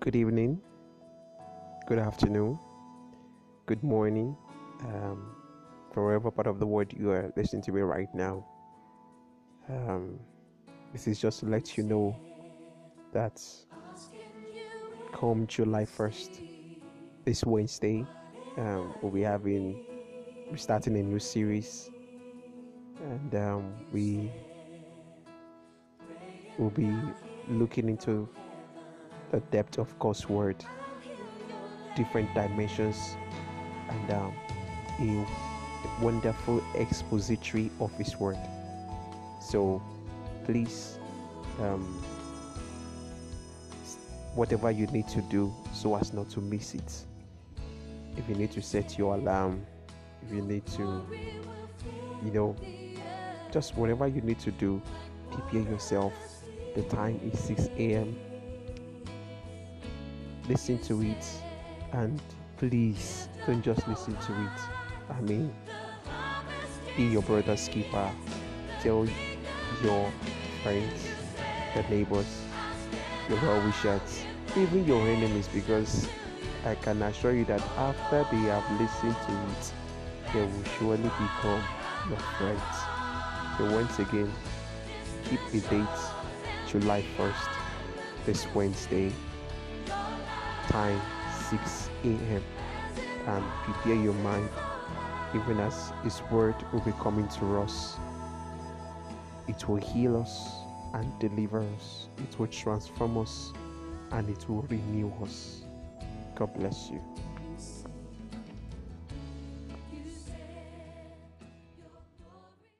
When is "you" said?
6.96-7.10, 11.76-11.82, 44.70-44.86, 48.28-48.34, 50.32-50.42, 52.24-52.30, 54.06-54.20, 77.34-77.44, 106.90-107.00